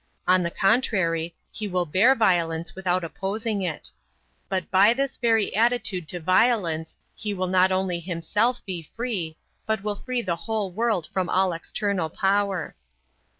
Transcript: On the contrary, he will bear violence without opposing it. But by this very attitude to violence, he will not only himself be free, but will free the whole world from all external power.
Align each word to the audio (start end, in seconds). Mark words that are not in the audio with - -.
On 0.27 0.41
the 0.41 0.49
contrary, 0.49 1.35
he 1.51 1.67
will 1.67 1.85
bear 1.85 2.15
violence 2.15 2.73
without 2.73 3.03
opposing 3.03 3.61
it. 3.61 3.91
But 4.49 4.71
by 4.71 4.95
this 4.95 5.15
very 5.15 5.55
attitude 5.55 6.07
to 6.07 6.19
violence, 6.19 6.97
he 7.13 7.35
will 7.35 7.45
not 7.45 7.71
only 7.71 7.99
himself 7.99 8.65
be 8.65 8.89
free, 8.95 9.37
but 9.67 9.83
will 9.83 9.97
free 9.97 10.23
the 10.23 10.35
whole 10.49 10.71
world 10.71 11.07
from 11.13 11.29
all 11.29 11.53
external 11.53 12.09
power. 12.09 12.73